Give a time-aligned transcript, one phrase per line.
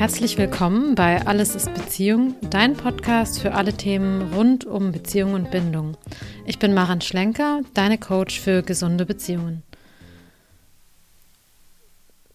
[0.00, 5.50] Herzlich willkommen bei Alles ist Beziehung, dein Podcast für alle Themen rund um Beziehung und
[5.50, 5.94] Bindung.
[6.46, 9.62] Ich bin Maren Schlenker, deine Coach für gesunde Beziehungen.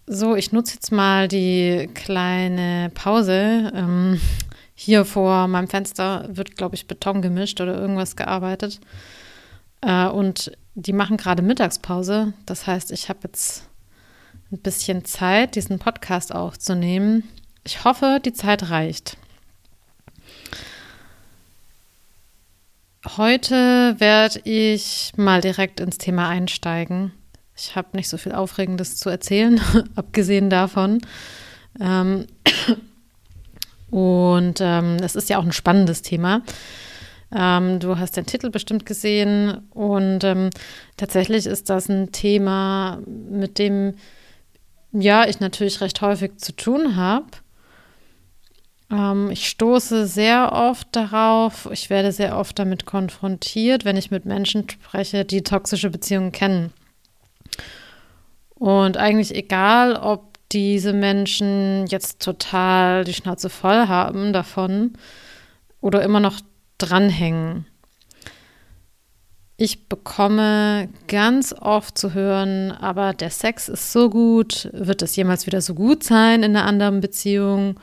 [0.05, 3.71] So, ich nutze jetzt mal die kleine Pause.
[3.73, 4.21] Ähm,
[4.75, 8.79] hier vor meinem Fenster wird, glaube ich, Beton gemischt oder irgendwas gearbeitet.
[9.81, 12.33] Äh, und die machen gerade Mittagspause.
[12.45, 13.67] Das heißt, ich habe jetzt
[14.51, 17.23] ein bisschen Zeit, diesen Podcast aufzunehmen.
[17.67, 19.17] Ich hoffe, die Zeit reicht.
[23.17, 27.11] Heute werde ich mal direkt ins Thema einsteigen.
[27.57, 29.59] Ich habe nicht so viel Aufregendes zu erzählen,
[29.95, 31.01] abgesehen davon.
[31.79, 32.27] Ähm
[33.89, 36.43] und ähm, es ist ja auch ein spannendes Thema.
[37.35, 40.51] Ähm, du hast den Titel bestimmt gesehen und ähm,
[40.97, 43.95] tatsächlich ist das ein Thema, mit dem
[44.91, 47.25] ja ich natürlich recht häufig zu tun habe.
[48.91, 54.25] Ähm, ich stoße sehr oft darauf, ich werde sehr oft damit konfrontiert, wenn ich mit
[54.25, 56.71] Menschen spreche, die toxische Beziehungen kennen.
[58.55, 64.93] Und eigentlich egal, ob diese Menschen jetzt total die Schnauze voll haben davon
[65.81, 66.39] oder immer noch
[66.77, 67.65] dranhängen.
[69.57, 75.45] Ich bekomme ganz oft zu hören, aber der Sex ist so gut, wird es jemals
[75.45, 77.79] wieder so gut sein in einer anderen Beziehung?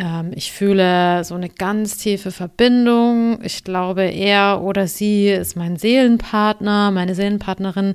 [0.00, 3.38] Ähm, ich fühle so eine ganz tiefe Verbindung.
[3.42, 7.94] Ich glaube, er oder sie ist mein Seelenpartner, meine Seelenpartnerin.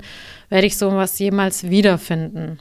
[0.49, 2.59] Werde ich sowas jemals wiederfinden?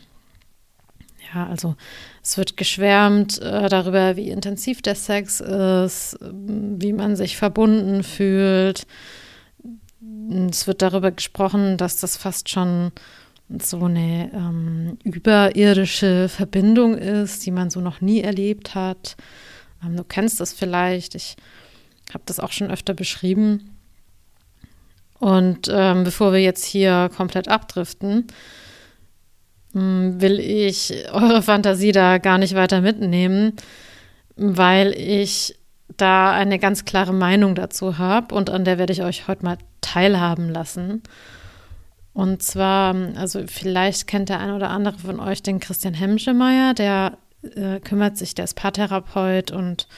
[1.35, 1.77] Ja, also
[2.23, 8.87] es wird geschwärmt äh, darüber, wie intensiv der Sex ist, wie man sich verbunden fühlt.
[10.51, 12.93] Es wird darüber gesprochen, dass das fast schon
[13.49, 19.17] so eine ähm, überirdische Verbindung ist, die man so noch nie erlebt hat.
[19.85, 21.15] Ähm, du kennst das vielleicht.
[21.15, 21.37] Ich
[22.13, 23.71] habe das auch schon öfter beschrieben.
[25.21, 28.27] Und ähm, bevor wir jetzt hier komplett abdriften,
[29.73, 33.55] hm, will ich eure Fantasie da gar nicht weiter mitnehmen,
[34.37, 35.59] weil ich
[35.97, 39.59] da eine ganz klare Meinung dazu habe und an der werde ich euch heute mal
[39.81, 41.03] teilhaben lassen.
[42.15, 47.19] Und zwar, also vielleicht kennt der eine oder andere von euch den Christian Hemschemeyer, der
[47.43, 49.89] äh, kümmert sich, der ist Paartherapeut und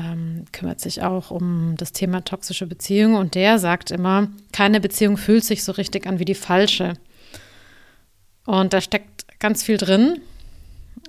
[0.00, 5.18] ähm, kümmert sich auch um das Thema toxische Beziehungen und der sagt immer, keine Beziehung
[5.18, 6.94] fühlt sich so richtig an wie die falsche.
[8.46, 10.20] Und da steckt ganz viel drin.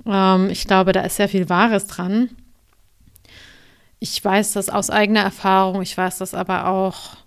[0.05, 2.29] Ähm, ich glaube, da ist sehr viel Wahres dran.
[3.99, 7.17] Ich weiß das aus eigener Erfahrung, ich weiß das aber auch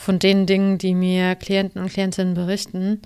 [0.00, 3.02] von den Dingen, die mir Klienten und Klientinnen berichten.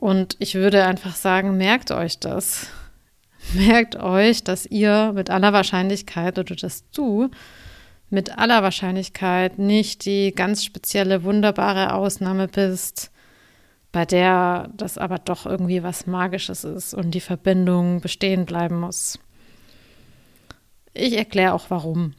[0.00, 2.66] Und ich würde einfach sagen, merkt euch das.
[3.54, 7.30] Merkt euch, dass ihr mit aller Wahrscheinlichkeit oder dass du
[8.10, 13.10] mit aller Wahrscheinlichkeit nicht die ganz spezielle, wunderbare Ausnahme bist,
[13.90, 19.18] bei der das aber doch irgendwie was Magisches ist und die Verbindung bestehen bleiben muss.
[20.94, 22.14] Ich erkläre auch warum.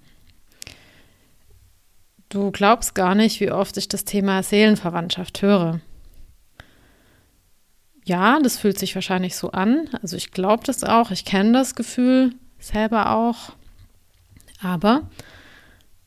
[2.34, 5.82] Du glaubst gar nicht, wie oft ich das Thema Seelenverwandtschaft höre.
[8.06, 9.88] Ja, das fühlt sich wahrscheinlich so an.
[10.02, 13.52] Also ich glaube das auch, ich kenne das Gefühl selber auch.
[14.64, 15.04] Aber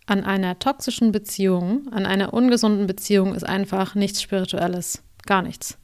[0.07, 5.05] an einer toxischen Beziehung, an einer ungesunden Beziehung ist einfach nichts Spirituelles.
[5.27, 5.79] Gar nichts.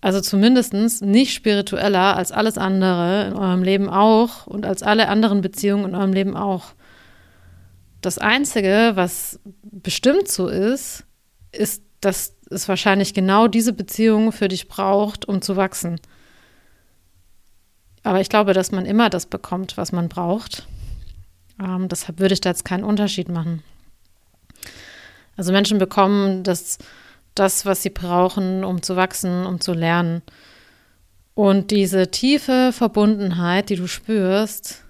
[0.00, 5.40] Also zumindest nicht spiritueller als alles andere in eurem Leben auch und als alle anderen
[5.40, 6.74] Beziehungen in eurem Leben auch.
[8.04, 11.04] Das Einzige, was bestimmt so ist,
[11.52, 15.98] ist, dass es wahrscheinlich genau diese Beziehung für dich braucht, um zu wachsen.
[18.02, 20.66] Aber ich glaube, dass man immer das bekommt, was man braucht.
[21.58, 23.62] Ähm, deshalb würde ich da jetzt keinen Unterschied machen.
[25.38, 26.76] Also Menschen bekommen das
[27.34, 30.20] das, was sie brauchen, um zu wachsen, um zu lernen.
[31.32, 34.84] Und diese tiefe Verbundenheit, die du spürst,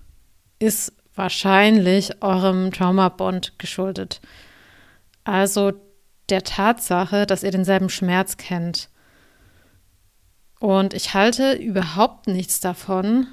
[0.58, 4.20] ist wahrscheinlich eurem Traumabond geschuldet.
[5.25, 5.72] Also
[6.28, 8.88] der Tatsache, dass ihr denselben Schmerz kennt.
[10.61, 13.26] Und ich halte überhaupt nichts davon,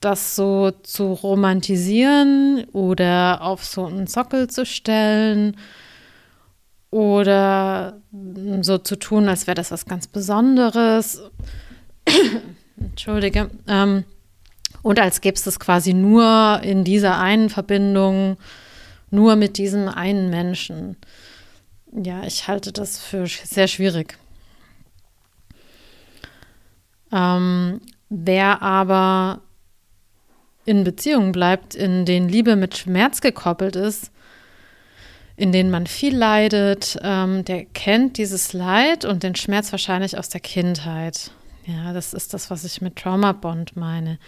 [0.00, 5.56] das so zu romantisieren oder auf so einen Sockel zu stellen
[6.90, 8.02] oder
[8.60, 11.22] so zu tun, als wäre das was ganz Besonderes.
[12.76, 13.50] Entschuldige.
[13.66, 14.04] Ähm,
[14.84, 18.36] und als gäbe es das quasi nur in dieser einen Verbindung,
[19.10, 20.96] nur mit diesem einen Menschen.
[21.90, 24.16] Ja, ich halte das für sehr schwierig.
[27.10, 27.80] Ähm,
[28.16, 29.40] Wer aber
[30.64, 34.12] in Beziehungen bleibt, in denen Liebe mit Schmerz gekoppelt ist,
[35.36, 40.28] in denen man viel leidet, ähm, der kennt dieses Leid und den Schmerz wahrscheinlich aus
[40.28, 41.32] der Kindheit.
[41.66, 44.18] Ja, das ist das, was ich mit Trauma Bond meine.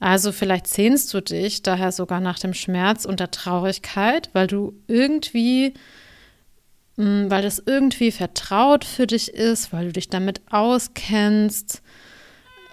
[0.00, 4.74] Also vielleicht sehnst du dich daher sogar nach dem Schmerz und der Traurigkeit, weil du
[4.86, 5.74] irgendwie,
[6.96, 11.82] mm, weil das irgendwie vertraut für dich ist, weil du dich damit auskennst.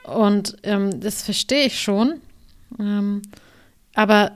[0.04, 2.22] Und ähm, das verstehe ich schon.
[2.80, 3.22] Ähm,
[3.94, 4.32] aber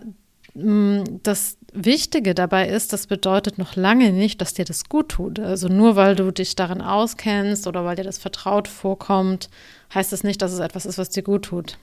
[0.53, 5.09] mh, mm, das Wichtige dabei ist, das bedeutet noch lange nicht, dass dir das gut
[5.09, 5.39] tut.
[5.39, 9.49] Also nur weil du dich darin auskennst oder weil dir das vertraut vorkommt,
[9.93, 11.77] heißt das nicht, dass es etwas ist, was dir gut tut.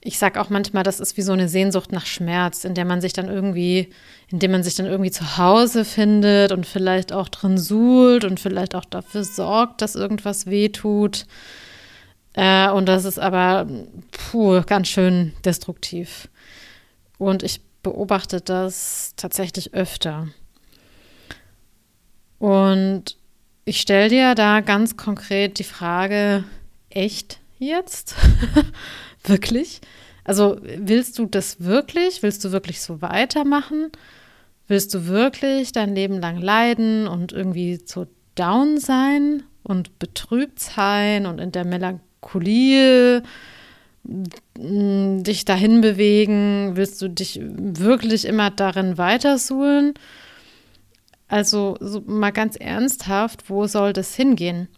[0.00, 3.00] Ich sage auch manchmal, das ist wie so eine Sehnsucht nach Schmerz, in der man
[3.00, 3.88] sich dann irgendwie,
[4.28, 8.38] in dem man sich dann irgendwie zu Hause findet und vielleicht auch drin suhlt und
[8.38, 11.24] vielleicht auch dafür sorgt, dass irgendwas wehtut.
[12.34, 13.66] Äh, und das ist aber
[14.12, 16.28] puh, ganz schön destruktiv.
[17.16, 20.28] Und ich beobachte das tatsächlich öfter.
[22.38, 23.16] Und
[23.64, 26.44] ich stelle dir da ganz konkret die Frage,
[26.90, 28.14] echt jetzt?
[29.24, 29.80] wirklich?
[30.24, 32.22] Also willst du das wirklich?
[32.22, 33.90] Willst du wirklich so weitermachen?
[34.66, 41.26] Willst du wirklich dein Leben lang leiden und irgendwie so down sein und betrübt sein
[41.26, 43.22] und in der Melancholie
[44.04, 46.72] dich dahin bewegen?
[46.76, 49.94] Willst du dich wirklich immer darin weitersuhlen?
[51.28, 54.68] Also so mal ganz ernsthaft, wo soll das hingehen?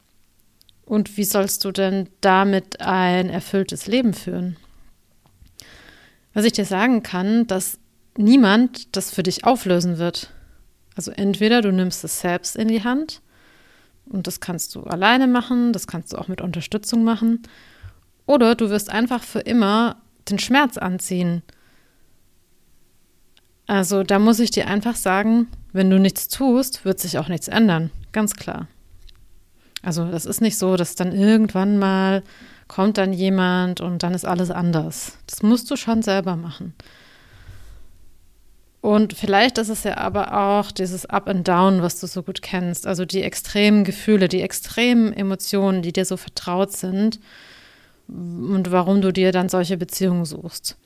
[0.86, 4.56] Und wie sollst du denn damit ein erfülltes Leben führen?
[6.32, 7.78] Was ich dir sagen kann, dass
[8.16, 10.30] niemand das für dich auflösen wird.
[10.94, 13.20] Also entweder du nimmst es selbst in die Hand
[14.06, 17.42] und das kannst du alleine machen, das kannst du auch mit Unterstützung machen,
[18.24, 19.96] oder du wirst einfach für immer
[20.28, 21.42] den Schmerz anziehen.
[23.66, 27.48] Also da muss ich dir einfach sagen, wenn du nichts tust, wird sich auch nichts
[27.48, 27.90] ändern.
[28.12, 28.68] Ganz klar.
[29.82, 32.22] Also das ist nicht so, dass dann irgendwann mal
[32.68, 35.18] kommt dann jemand und dann ist alles anders.
[35.26, 36.74] Das musst du schon selber machen.
[38.80, 42.42] Und vielleicht ist es ja aber auch dieses Up and Down, was du so gut
[42.42, 42.86] kennst.
[42.86, 47.18] Also die extremen Gefühle, die extremen Emotionen, die dir so vertraut sind
[48.08, 50.76] und warum du dir dann solche Beziehungen suchst.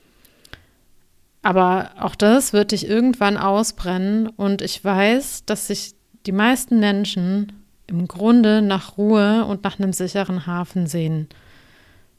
[1.43, 5.93] Aber auch das wird dich irgendwann ausbrennen und ich weiß, dass sich
[6.25, 7.60] die meisten Menschen
[7.91, 11.27] im Grunde nach Ruhe und nach einem sicheren Hafen sehen.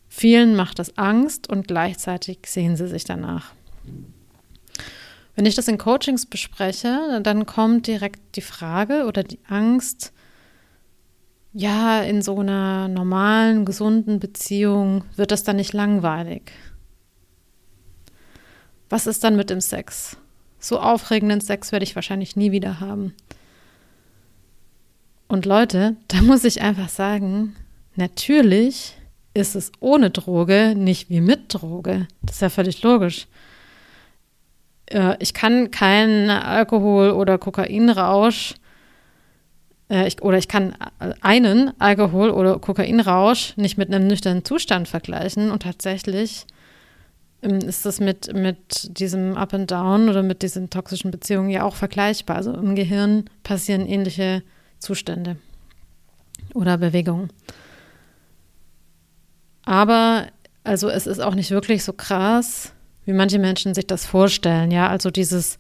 [0.09, 3.53] Vielen macht das Angst und gleichzeitig sehen sie sich danach.
[5.35, 10.13] Wenn ich das in Coachings bespreche, dann kommt direkt die Frage oder die Angst,
[11.55, 16.53] ja, in so einer normalen, gesunden Beziehung wird das dann nicht langweilig.
[18.89, 20.17] Was ist dann mit dem Sex?
[20.59, 23.15] So aufregenden Sex werde ich wahrscheinlich nie wieder haben.
[25.33, 27.57] Und Leute, da muss ich einfach sagen,
[27.97, 28.99] natürlich
[29.33, 32.07] ist es ohne Droge nicht wie mit Droge.
[32.21, 33.29] Das ist ja völlig logisch.
[34.91, 38.57] Äh, ich kann keinen Alkohol- oder Kokainrausch
[39.89, 40.77] äh, oder ich kann
[41.23, 46.45] einen Alkohol- oder Kokainrausch nicht mit einem nüchternen Zustand vergleichen und tatsächlich
[47.41, 51.65] ähm, ist das mit, mit diesem Up and Down oder mit diesen toxischen Beziehungen ja
[51.65, 52.37] auch vergleichbar.
[52.37, 54.43] Also im Gehirn passieren ähnliche
[54.83, 55.37] Zustände
[56.55, 57.31] oder Bewegungen.
[59.65, 60.27] Aber
[60.65, 62.73] also es ist auch nicht wirklich so krass,
[63.05, 64.71] wie manche Menschen sich das vorstellen.
[64.71, 65.59] Ja, also dieses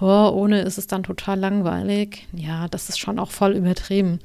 [0.00, 2.26] oh, ohne ist es dann total langweilig.
[2.32, 4.20] Ja, das ist schon auch voll übertrieben.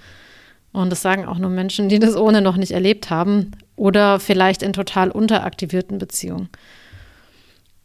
[0.71, 4.63] Und das sagen auch nur Menschen, die das ohne noch nicht erlebt haben oder vielleicht
[4.63, 6.49] in total unteraktivierten Beziehungen.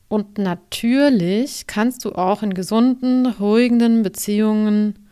[0.09, 5.08] Und natürlich kannst du auch in gesunden, ruhigenden Beziehungen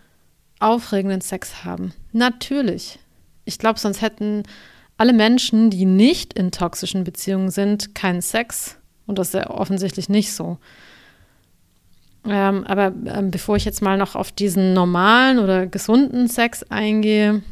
[0.60, 1.92] aufregenden Sex haben.
[2.12, 2.98] Natürlich.
[3.44, 4.42] Ich glaube, sonst hätten
[4.96, 8.76] alle Menschen, die nicht in toxischen Beziehungen sind, keinen Sex.
[9.06, 10.58] Und das ist ja offensichtlich nicht so.
[12.25, 17.42] Ähm, aber ähm, bevor ich jetzt mal noch auf diesen normalen oder gesunden Sex eingehe,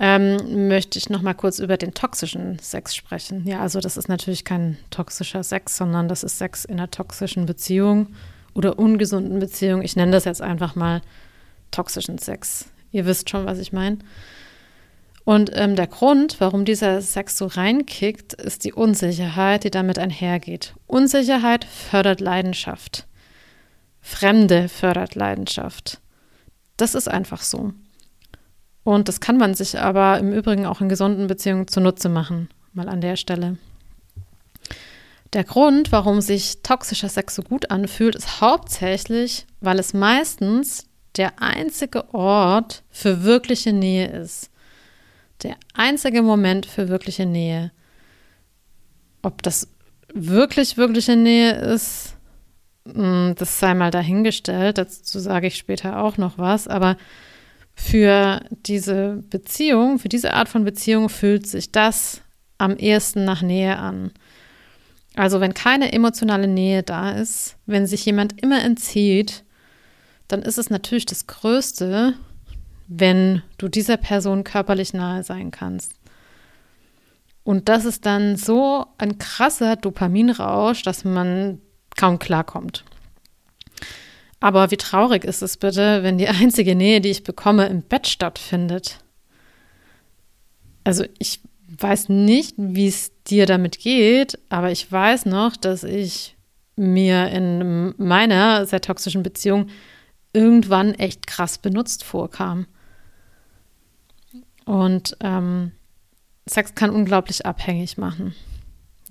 [0.00, 3.46] ähm, möchte ich noch mal kurz über den toxischen Sex sprechen.
[3.46, 7.46] Ja, also das ist natürlich kein toxischer Sex, sondern das ist Sex in einer toxischen
[7.46, 8.08] Beziehung
[8.54, 9.82] oder ungesunden Beziehung.
[9.82, 11.00] Ich nenne das jetzt einfach mal
[11.74, 12.66] toxischen Sex.
[12.92, 13.98] Ihr wisst schon, was ich meine.
[15.24, 20.74] Und ähm, der Grund, warum dieser Sex so reinkickt, ist die Unsicherheit, die damit einhergeht.
[20.86, 23.06] Unsicherheit fördert Leidenschaft.
[24.00, 26.00] Fremde fördert Leidenschaft.
[26.76, 27.72] Das ist einfach so.
[28.82, 32.88] Und das kann man sich aber im Übrigen auch in gesunden Beziehungen zunutze machen, mal
[32.90, 33.56] an der Stelle.
[35.32, 40.86] Der Grund, warum sich toxischer Sex so gut anfühlt, ist hauptsächlich, weil es meistens
[41.16, 44.50] der einzige Ort für wirkliche Nähe ist.
[45.42, 47.72] Der einzige Moment für wirkliche Nähe.
[49.22, 49.68] Ob das
[50.12, 52.16] wirklich wirkliche Nähe ist,
[52.86, 54.78] hm, das sei mal dahingestellt.
[54.78, 56.68] Dazu sage ich später auch noch was.
[56.68, 56.96] Aber
[57.74, 62.20] für diese Beziehung, für diese Art von Beziehung fühlt sich das
[62.58, 64.12] am ehesten nach Nähe an.
[65.16, 69.44] Also wenn keine emotionale Nähe da ist, wenn sich jemand immer entzieht,
[70.28, 72.14] dann ist es natürlich das Größte,
[72.86, 75.94] wenn du dieser Person körperlich nahe sein kannst.
[77.42, 81.60] Und das ist dann so ein krasser Dopaminrausch, dass man
[81.96, 82.84] kaum klarkommt.
[84.40, 88.06] Aber wie traurig ist es bitte, wenn die einzige Nähe, die ich bekomme, im Bett
[88.06, 88.98] stattfindet?
[90.84, 96.36] Also ich weiß nicht, wie es dir damit geht, aber ich weiß noch, dass ich
[96.76, 99.68] mir in meiner sehr toxischen Beziehung
[100.34, 102.66] irgendwann echt krass benutzt vorkam.
[104.66, 105.72] Und ähm,
[106.46, 108.34] Sex kann unglaublich abhängig machen.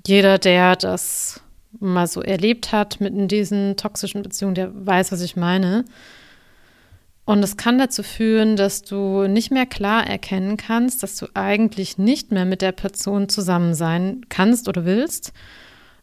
[0.05, 1.41] Jeder, der das
[1.79, 5.85] mal so erlebt hat mit diesen toxischen Beziehungen, der weiß, was ich meine.
[7.25, 11.97] Und es kann dazu führen, dass du nicht mehr klar erkennen kannst, dass du eigentlich
[11.97, 15.31] nicht mehr mit der Person zusammen sein kannst oder willst.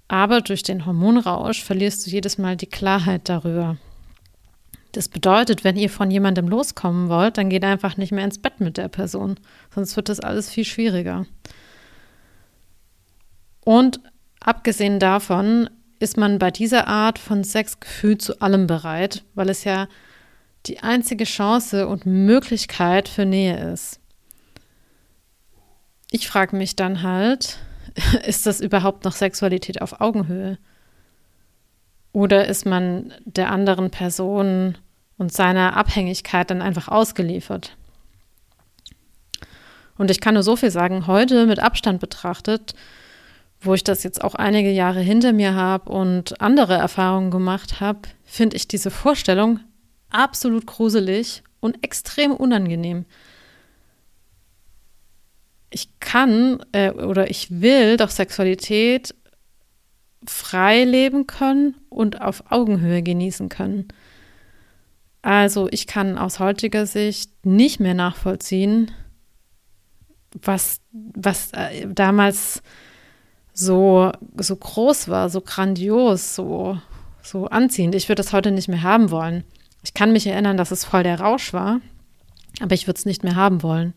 [0.08, 3.76] Aber durch den Hormonrausch verlierst du jedes Mal die Klarheit darüber.
[4.92, 8.60] Das bedeutet, wenn ihr von jemandem loskommen wollt, dann geht einfach nicht mehr ins Bett
[8.60, 9.38] mit der Person.
[9.74, 11.26] Sonst wird das alles viel schwieriger.
[13.64, 14.00] Und
[14.40, 15.70] abgesehen davon
[16.00, 19.86] ist man bei dieser Art von Sex gefühlt zu allem bereit, weil es ja
[20.66, 24.00] die einzige Chance und Möglichkeit für Nähe ist.
[26.10, 27.58] Ich frage mich dann halt,
[28.26, 30.58] ist das überhaupt noch Sexualität auf Augenhöhe?
[32.12, 34.76] Oder ist man der anderen Person
[35.16, 37.76] und seiner Abhängigkeit dann einfach ausgeliefert?
[39.96, 42.74] Und ich kann nur so viel sagen, heute mit Abstand betrachtet,
[43.60, 48.00] wo ich das jetzt auch einige Jahre hinter mir habe und andere Erfahrungen gemacht habe,
[48.24, 49.60] finde ich diese Vorstellung
[50.08, 53.04] absolut gruselig und extrem unangenehm.
[55.68, 59.14] Ich kann äh, oder ich will doch Sexualität
[60.26, 63.88] frei leben können und auf Augenhöhe genießen können.
[65.22, 68.90] Also ich kann aus heutiger Sicht nicht mehr nachvollziehen,
[70.42, 72.62] was, was äh, damals
[73.52, 76.78] so, so groß war, so grandios, so,
[77.22, 77.94] so anziehend.
[77.94, 79.44] Ich würde das heute nicht mehr haben wollen.
[79.82, 81.80] Ich kann mich erinnern, dass es voll der Rausch war,
[82.60, 83.94] aber ich würde es nicht mehr haben wollen.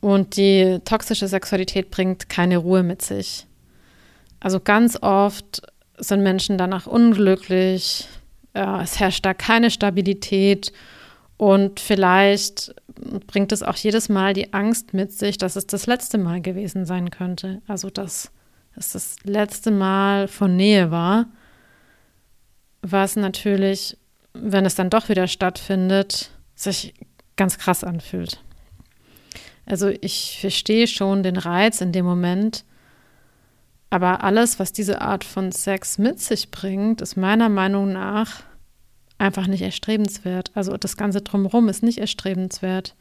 [0.00, 3.46] Und die toxische Sexualität bringt keine Ruhe mit sich.
[4.40, 5.62] Also ganz oft
[5.98, 8.08] sind Menschen danach unglücklich,
[8.52, 10.72] es herrscht da keine Stabilität
[11.36, 12.74] und vielleicht
[13.26, 16.84] bringt es auch jedes Mal die Angst mit sich, dass es das letzte Mal gewesen
[16.84, 17.62] sein könnte.
[17.68, 18.32] Also dass
[18.74, 21.26] es das letzte Mal von Nähe war
[22.82, 23.96] was natürlich,
[24.32, 26.94] wenn es dann doch wieder stattfindet, sich
[27.36, 28.42] ganz krass anfühlt.
[29.66, 32.64] Also ich verstehe schon den Reiz in dem Moment,
[33.90, 38.44] aber alles, was diese Art von Sex mit sich bringt, ist meiner Meinung nach
[39.18, 40.52] einfach nicht erstrebenswert.
[40.54, 42.94] Also das Ganze drumherum ist nicht erstrebenswert.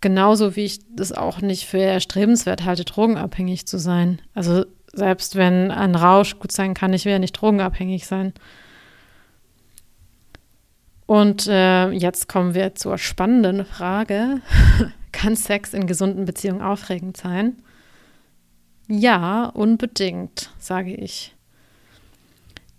[0.00, 4.20] Genauso wie ich das auch nicht für erstrebenswert halte, drogenabhängig zu sein.
[4.34, 8.32] Also selbst wenn ein Rausch gut sein kann, ich will ja nicht drogenabhängig sein.
[11.06, 14.40] Und äh, jetzt kommen wir zur spannenden Frage.
[15.12, 17.56] kann Sex in gesunden Beziehungen aufregend sein?
[18.88, 21.34] Ja, unbedingt, sage ich.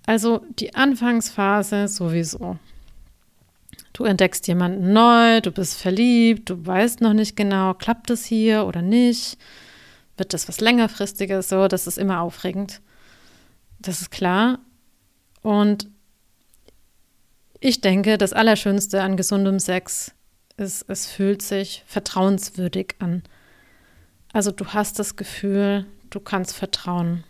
[0.06, 2.58] Also die Anfangsphase sowieso.
[3.94, 8.66] Du entdeckst jemanden neu, du bist verliebt, du weißt noch nicht genau, klappt es hier
[8.66, 9.38] oder nicht
[10.18, 12.82] wird das was längerfristiges, so, das ist immer aufregend.
[13.80, 14.60] Das ist klar.
[15.42, 15.88] Und
[17.60, 20.12] ich denke, das Allerschönste an gesundem Sex
[20.58, 23.24] ist, es fühlt sich vertrauenswürdig an.
[24.34, 27.24] Also du hast das Gefühl, du kannst vertrauen.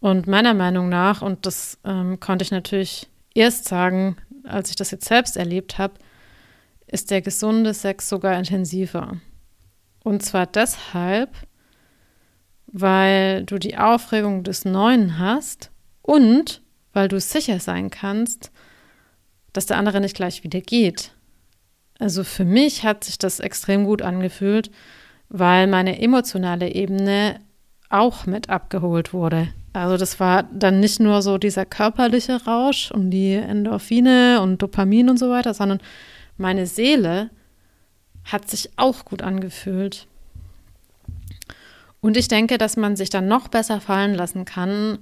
[0.00, 4.90] Und meiner Meinung nach, und das ähm, konnte ich natürlich erst sagen, als ich das
[4.90, 5.94] jetzt selbst erlebt habe,
[6.86, 9.20] ist der gesunde Sex sogar intensiver.
[10.02, 11.30] Und zwar deshalb,
[12.66, 15.70] weil du die Aufregung des Neuen hast
[16.02, 16.62] und
[16.92, 18.50] weil du sicher sein kannst,
[19.52, 21.14] dass der andere nicht gleich wieder geht.
[21.98, 24.70] Also für mich hat sich das extrem gut angefühlt,
[25.32, 27.40] weil meine emotionale Ebene
[27.88, 29.48] auch mit abgeholt wurde.
[29.72, 35.08] Also das war dann nicht nur so dieser körperliche Rausch und die Endorphine und Dopamin
[35.08, 35.80] und so weiter, sondern
[36.36, 37.30] meine Seele
[38.24, 40.06] hat sich auch gut angefühlt.
[42.02, 44.98] Und ich denke, dass man sich dann noch besser fallen lassen kann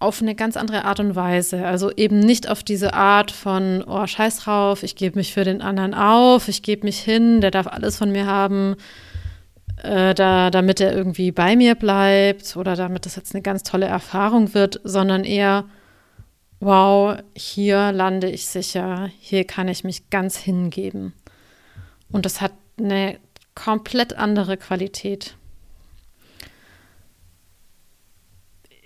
[0.00, 1.64] auf eine ganz andere Art und Weise.
[1.64, 5.62] Also eben nicht auf diese Art von, oh, scheiß drauf, ich gebe mich für den
[5.62, 8.76] anderen auf, ich gebe mich hin, der darf alles von mir haben,
[9.82, 13.86] äh, da, damit er irgendwie bei mir bleibt oder damit das jetzt eine ganz tolle
[13.86, 15.64] Erfahrung wird, sondern eher,
[16.60, 21.12] wow, hier lande ich sicher, hier kann ich mich ganz hingeben.
[22.10, 23.18] Und das hat eine
[23.54, 25.36] komplett andere Qualität.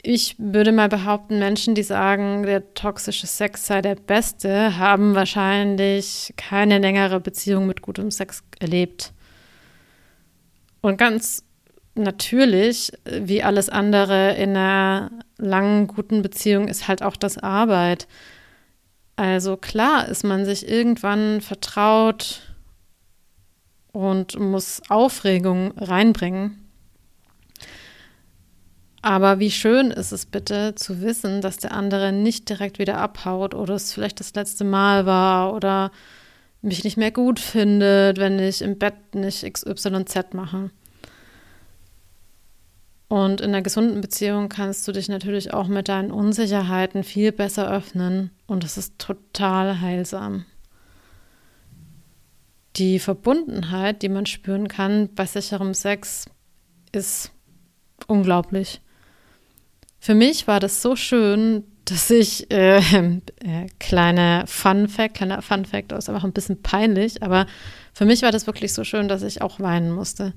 [0.03, 6.33] Ich würde mal behaupten, Menschen, die sagen, der toxische Sex sei der beste, haben wahrscheinlich
[6.37, 9.13] keine längere Beziehung mit gutem Sex erlebt.
[10.81, 11.45] Und ganz
[11.95, 18.07] natürlich, wie alles andere in einer langen, guten Beziehung, ist halt auch das Arbeit.
[19.17, 22.43] Also klar ist man sich irgendwann vertraut
[23.93, 26.65] und muss Aufregung reinbringen.
[29.03, 33.55] Aber wie schön ist es bitte zu wissen, dass der andere nicht direkt wieder abhaut
[33.55, 35.91] oder es vielleicht das letzte Mal war oder
[36.63, 40.71] mich nicht mehr gut findet, wenn ich im Bett nicht XYZ mache.
[43.09, 47.71] Und in einer gesunden Beziehung kannst du dich natürlich auch mit deinen Unsicherheiten viel besser
[47.71, 50.45] öffnen und es ist total heilsam.
[52.77, 56.27] Die Verbundenheit, die man spüren kann bei sicherem Sex,
[56.93, 57.33] ist
[58.07, 58.83] unglaublich.
[59.99, 65.65] Für mich war das so schön, dass ich, äh, äh, kleine Fun Fact, kleiner Fun
[65.65, 67.47] Fact, ist einfach ein bisschen peinlich, aber
[67.95, 70.35] für mich war das wirklich so schön, dass ich auch weinen musste.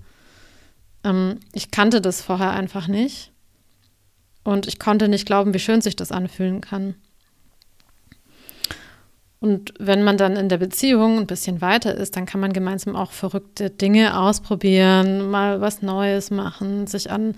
[1.03, 3.31] Ähm, ich kannte das vorher einfach nicht
[4.43, 6.95] und ich konnte nicht glauben, wie schön sich das anfühlen kann.
[9.39, 12.95] Und wenn man dann in der Beziehung ein bisschen weiter ist, dann kann man gemeinsam
[12.95, 17.35] auch verrückte Dinge ausprobieren, mal was Neues machen, sich an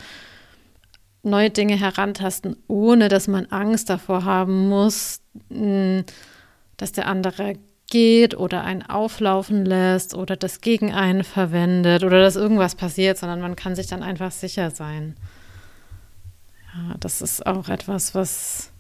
[1.24, 6.04] neue Dinge herantasten, ohne dass man Angst davor haben muss, hm,
[6.78, 7.56] dass der andere
[7.90, 13.40] geht oder einen auflaufen lässt oder das gegen einen verwendet oder dass irgendwas passiert, sondern
[13.40, 15.16] man kann sich dann einfach sicher sein.
[16.74, 18.72] Ja, das ist auch etwas, was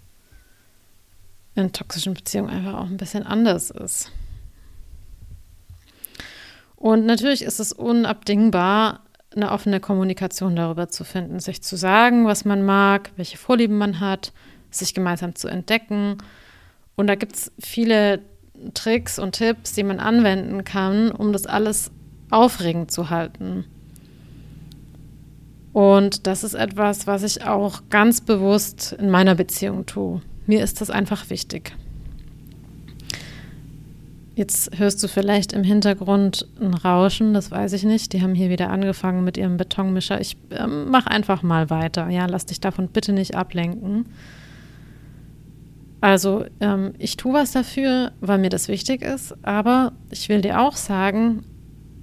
[1.55, 4.11] in toxischen Beziehungen einfach auch ein bisschen anders ist.
[6.75, 9.01] Und natürlich ist es unabdingbar,
[9.35, 13.99] eine offene Kommunikation darüber zu finden, sich zu sagen, was man mag, welche Vorlieben man
[13.99, 14.33] hat,
[14.69, 16.17] sich gemeinsam zu entdecken.
[16.95, 18.19] Und da gibt es viele
[18.73, 21.91] Tricks und Tipps, die man anwenden kann, um das alles
[22.29, 23.65] aufregend zu halten.
[25.73, 30.21] Und das ist etwas, was ich auch ganz bewusst in meiner Beziehung tue.
[30.45, 31.75] Mir ist das einfach wichtig.
[34.35, 38.13] Jetzt hörst du vielleicht im Hintergrund ein Rauschen, das weiß ich nicht.
[38.13, 40.19] Die haben hier wieder angefangen mit ihrem Betonmischer.
[40.19, 42.09] Ich äh, mach einfach mal weiter.
[42.09, 44.05] Ja, lass dich davon bitte nicht ablenken.
[46.01, 50.59] Also ähm, ich tue was dafür, weil mir das wichtig ist, aber ich will dir
[50.59, 51.45] auch sagen,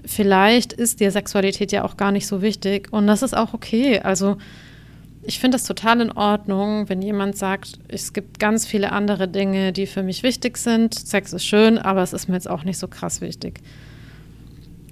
[0.06, 4.00] vielleicht ist dir Sexualität ja auch gar nicht so wichtig und das ist auch okay.
[4.00, 4.38] Also
[5.22, 9.72] ich finde das total in Ordnung, wenn jemand sagt, es gibt ganz viele andere Dinge,
[9.72, 10.94] die für mich wichtig sind.
[10.94, 13.60] Sex ist schön, aber es ist mir jetzt auch nicht so krass wichtig.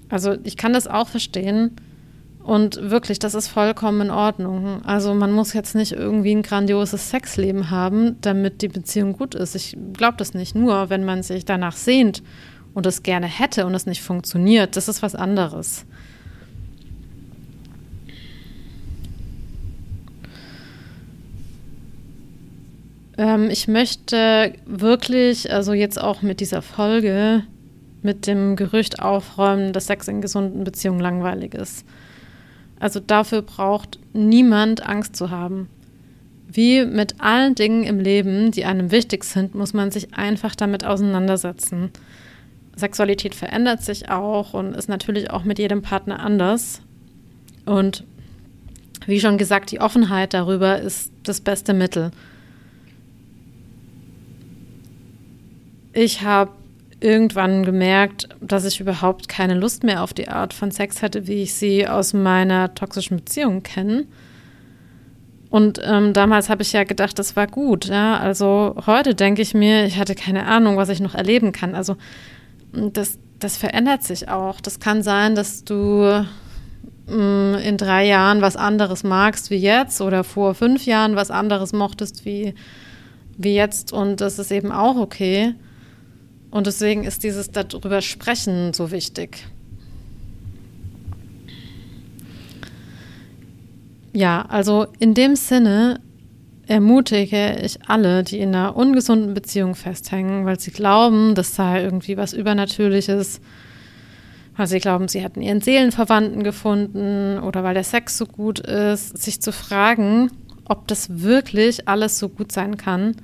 [0.09, 1.75] Also ich kann das auch verstehen.
[2.43, 4.81] Und wirklich, das ist vollkommen in Ordnung.
[4.83, 9.55] Also man muss jetzt nicht irgendwie ein grandioses Sexleben haben, damit die Beziehung gut ist.
[9.55, 10.55] Ich glaube das nicht.
[10.55, 12.23] Nur wenn man sich danach sehnt
[12.73, 15.85] und es gerne hätte und es nicht funktioniert, das ist was anderes.
[23.19, 27.43] Ähm, ich möchte wirklich, also jetzt auch mit dieser Folge,
[28.01, 31.85] mit dem Gerücht aufräumen, dass Sex in gesunden Beziehungen langweilig ist.
[32.79, 35.67] Also dafür braucht niemand Angst zu haben.
[36.47, 40.85] Wie mit allen Dingen im Leben, die einem wichtig sind, muss man sich einfach damit
[40.85, 41.91] auseinandersetzen.
[42.77, 46.81] Sexualität verändert sich auch und ist natürlich auch mit jedem Partner anders.
[47.65, 48.05] Und
[49.05, 52.11] wie schon gesagt, die Offenheit darüber ist das beste Mittel.
[55.93, 56.51] Ich habe
[57.01, 61.43] irgendwann gemerkt, dass ich überhaupt keine Lust mehr auf die Art von Sex hatte, wie
[61.43, 64.05] ich sie aus meiner toxischen Beziehung kenne.
[65.49, 67.85] Und ähm, damals habe ich ja gedacht, das war gut.
[67.85, 68.17] Ja?
[68.17, 71.73] Also heute denke ich mir, ich hatte keine Ahnung, was ich noch erleben kann.
[71.73, 71.95] Also
[72.71, 74.61] das, das verändert sich auch.
[74.61, 76.25] Das kann sein, dass du
[77.07, 81.73] mh, in drei Jahren was anderes magst wie jetzt oder vor fünf Jahren was anderes
[81.73, 82.53] mochtest wie,
[83.37, 83.91] wie jetzt.
[83.91, 85.55] Und das ist eben auch okay.
[86.51, 89.45] Und deswegen ist dieses darüber sprechen so wichtig.
[94.13, 96.01] Ja, also in dem Sinne
[96.67, 102.17] ermutige ich alle, die in einer ungesunden Beziehung festhängen, weil sie glauben, das sei irgendwie
[102.17, 103.41] was Übernatürliches,
[104.55, 109.17] weil sie glauben, sie hätten ihren Seelenverwandten gefunden oder weil der Sex so gut ist,
[109.17, 110.31] sich zu fragen,
[110.65, 113.15] ob das wirklich alles so gut sein kann,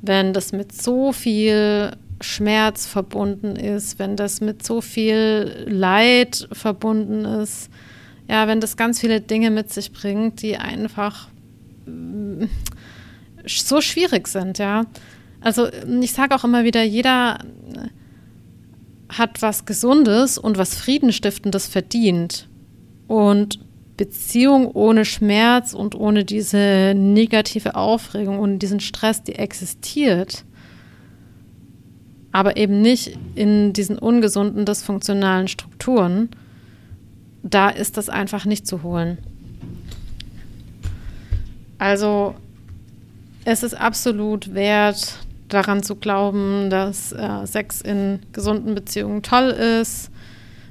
[0.00, 7.24] wenn das mit so viel Schmerz verbunden ist, wenn das mit so viel Leid verbunden
[7.24, 7.70] ist,
[8.28, 11.28] ja, wenn das ganz viele Dinge mit sich bringt, die einfach
[11.86, 12.44] mm,
[13.46, 14.86] so schwierig sind, ja.
[15.40, 15.68] Also
[16.00, 17.38] ich sage auch immer wieder, jeder
[19.08, 22.48] hat was Gesundes und was Friedenstiftendes verdient.
[23.08, 23.58] Und
[23.96, 30.44] Beziehung ohne Schmerz und ohne diese negative Aufregung, ohne diesen Stress, die existiert,
[32.32, 36.30] aber eben nicht in diesen ungesunden, dysfunktionalen Strukturen,
[37.42, 39.18] da ist das einfach nicht zu holen.
[41.78, 42.34] Also
[43.44, 45.18] es ist absolut wert,
[45.48, 50.10] daran zu glauben, dass äh, Sex in gesunden Beziehungen toll ist.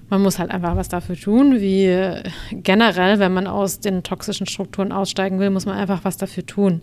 [0.09, 4.47] Man muss halt einfach was dafür tun, wie äh, generell, wenn man aus den toxischen
[4.47, 6.81] Strukturen aussteigen will, muss man einfach was dafür tun.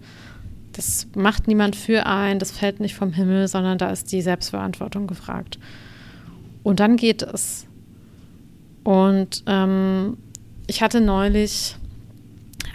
[0.78, 5.08] Das macht niemand für ein, das fällt nicht vom Himmel, sondern da ist die Selbstverantwortung
[5.08, 5.58] gefragt.
[6.62, 7.66] Und dann geht es.
[8.84, 10.18] Und ähm,
[10.68, 11.74] ich hatte neulich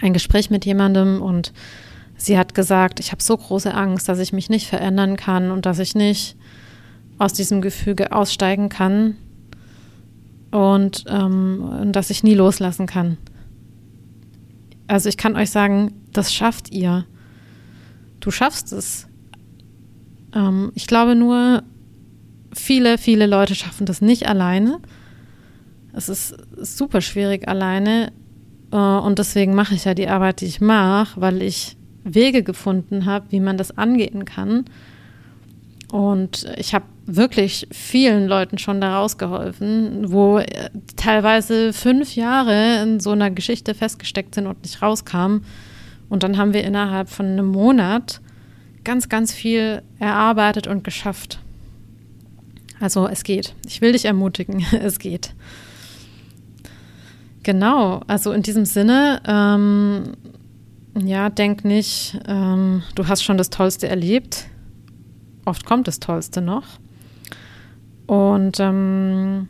[0.02, 1.54] ein Gespräch mit jemandem und
[2.14, 5.64] sie hat gesagt, ich habe so große Angst, dass ich mich nicht verändern kann und
[5.64, 6.36] dass ich nicht
[7.16, 9.16] aus diesem Gefüge aussteigen kann
[10.50, 13.16] und, ähm, und dass ich nie loslassen kann.
[14.88, 17.06] Also ich kann euch sagen, das schafft ihr.
[18.24, 19.06] Du schaffst es.
[20.34, 21.62] Ähm, ich glaube nur,
[22.54, 24.80] viele, viele Leute schaffen das nicht alleine.
[25.92, 28.12] Es ist super schwierig alleine.
[28.72, 33.04] Äh, und deswegen mache ich ja die Arbeit, die ich mache, weil ich Wege gefunden
[33.04, 34.64] habe, wie man das angehen kann.
[35.92, 43.00] Und ich habe wirklich vielen Leuten schon daraus geholfen, wo äh, teilweise fünf Jahre in
[43.00, 45.44] so einer Geschichte festgesteckt sind und nicht rauskamen.
[46.08, 48.20] Und dann haben wir innerhalb von einem Monat
[48.84, 51.40] ganz, ganz viel erarbeitet und geschafft.
[52.80, 53.54] Also es geht.
[53.66, 55.34] Ich will dich ermutigen, es geht.
[57.42, 60.12] Genau, also in diesem Sinne, ähm,
[60.98, 64.46] ja, denk nicht, ähm, du hast schon das Tollste erlebt.
[65.44, 66.64] Oft kommt das Tollste noch.
[68.06, 69.48] Und ähm,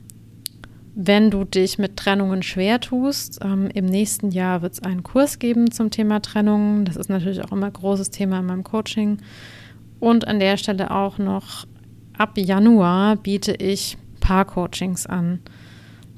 [0.94, 5.40] wenn du dich mit Trennungen schwer tust, ähm, im nächsten Jahr wird es einen Kurs
[5.40, 6.85] geben zum Thema Trennungen.
[6.85, 9.18] Das ist natürlich auch immer ein großes Thema in meinem Coaching.
[9.98, 11.66] Und an der Stelle auch noch,
[12.16, 15.40] ab Januar biete ich Paar-Coachings an.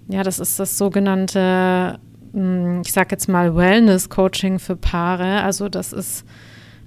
[0.09, 1.99] Ja, das ist das sogenannte,
[2.33, 5.43] hm, ich sage jetzt mal Wellness-Coaching für Paare.
[5.43, 6.27] Also das ist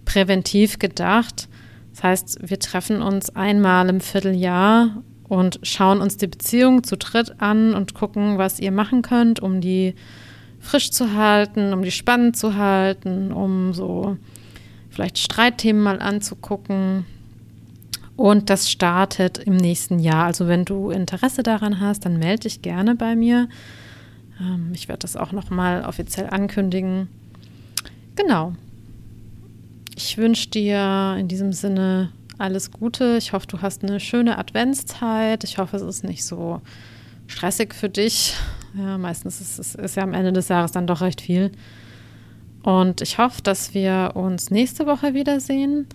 [0.06, 1.50] präventiv gedacht.
[1.92, 7.40] Das heißt, wir treffen uns einmal im Vierteljahr und schauen uns die Beziehung zu dritt
[7.40, 9.94] an und gucken, was ihr machen könnt, um die
[10.60, 14.18] frisch zu halten, um die spannend zu halten, um so
[14.90, 17.06] vielleicht Streitthemen mal anzugucken.
[18.18, 20.26] Und das startet im nächsten Jahr.
[20.26, 23.48] Also wenn du Interesse daran hast, dann melde dich gerne bei mir.
[24.42, 27.08] Ähm, ich werde das auch nochmal offiziell ankündigen.
[28.16, 28.54] Genau.
[29.96, 33.18] Ich wünsche dir in diesem Sinne alles Gute.
[33.18, 35.44] Ich hoffe, du hast eine schöne Adventszeit.
[35.44, 36.62] Ich hoffe, es ist nicht so
[37.28, 38.36] stressig für dich.
[38.78, 41.52] Ja, meistens ist es ist ja am Ende des Jahres dann doch recht viel.
[42.64, 45.88] Und ich hoffe, dass wir uns nächste Woche wiedersehen.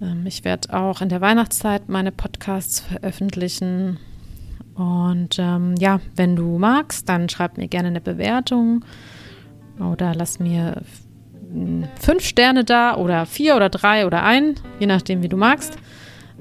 [0.00, 3.98] Ähm, ich werde auch in der Weihnachtszeit meine Podcasts veröffentlichen.
[4.74, 8.84] Und ähm, ja, wenn du magst, dann schreib mir gerne eine Bewertung
[9.78, 10.82] oder lass mir
[12.00, 15.76] fünf Sterne da oder vier oder drei oder ein, je nachdem, wie du magst.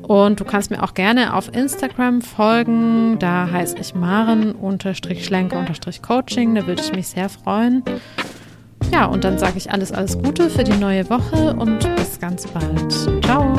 [0.02, 3.20] Und du kannst mir auch gerne auf Instagram folgen.
[3.20, 6.56] Da heiße ich Maren-Schlenke-Coaching.
[6.56, 7.84] Da würde ich mich sehr freuen.
[8.92, 12.48] Ja, und dann sage ich alles, alles Gute für die neue Woche und bis ganz
[12.48, 12.92] bald.
[13.24, 13.56] Ciao.